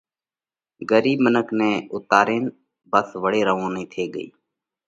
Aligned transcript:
ڳرِيٻ 0.89 1.17
منک 1.23 1.47
نئہ 1.57 1.71
اُوتارينَ 1.91 2.43
ڀس 2.91 3.09
وۯي 3.21 3.41
روَونئِي 3.47 3.85
ٿي 3.91 4.03
ڳئِي۔ 4.13 4.27